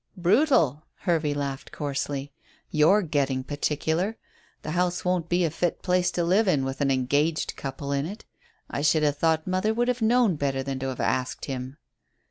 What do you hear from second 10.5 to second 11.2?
than to have